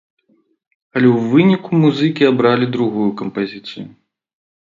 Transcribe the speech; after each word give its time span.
Але 0.95 1.07
ў 1.11 1.19
выніку 1.33 1.69
музыкі 1.83 2.23
абралі 2.31 2.65
другую 2.77 3.07
кампазіцыю. 3.19 3.85